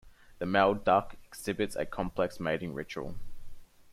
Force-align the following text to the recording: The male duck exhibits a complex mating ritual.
The 0.39 0.47
male 0.47 0.73
duck 0.73 1.15
exhibits 1.25 1.75
a 1.75 1.85
complex 1.85 2.39
mating 2.39 2.73
ritual. 2.73 3.17